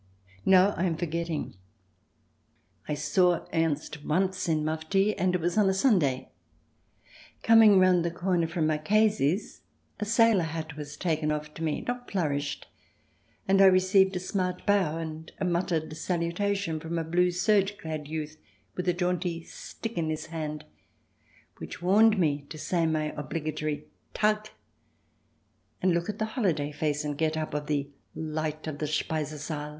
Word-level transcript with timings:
No, 0.47 0.73
I 0.77 0.85
am 0.85 0.97
forgetting; 0.97 1.53
I 2.87 2.95
saw 2.95 3.45
Ernst 3.53 4.03
once 4.03 4.49
in 4.49 4.65
mufti, 4.65 5.15
and 5.15 5.35
it 5.35 5.41
was 5.41 5.59
on 5.59 5.69
a 5.69 5.75
Sunday, 5.75 6.29
Coming 7.43 7.77
round 7.77 8.03
the 8.03 8.09
corner 8.09 8.47
from 8.47 8.65
Marchesi's, 8.65 9.61
a 9.99 10.05
sailor 10.05 10.41
hat 10.45 10.75
was 10.75 10.97
taken 10.97 11.31
off 11.31 11.53
to 11.53 11.63
me, 11.63 11.81
not 11.87 12.09
flourished, 12.09 12.65
and 13.47 13.61
I 13.61 13.65
received 13.67 14.15
a 14.15 14.19
smart 14.19 14.65
bow 14.65 14.97
and 14.97 15.31
muttered 15.39 15.95
salutation 15.95 16.79
from 16.79 16.97
a 16.97 17.03
blue 17.03 17.29
serge 17.29 17.77
clad 17.77 18.07
youth 18.07 18.37
with 18.75 18.87
a 18.87 18.93
jaunty 18.93 19.43
stick 19.43 19.99
in 19.99 20.09
his 20.09 20.25
hand, 20.33 20.65
which 21.59 21.79
warned 21.79 22.17
me 22.17 22.47
to 22.49 22.57
say 22.57 22.87
my 22.87 23.11
obligatory" 23.15 23.85
Tag!" 24.15 24.49
and 25.83 25.93
look 25.93 26.09
at 26.09 26.17
the 26.17 26.25
holiday 26.33 26.71
face 26.71 27.05
and 27.05 27.19
get 27.19 27.37
up 27.37 27.53
of 27.53 27.67
the 27.67 27.91
Light 28.15 28.65
of 28.65 28.79
the 28.79 28.87
Speisesaal. 28.87 29.69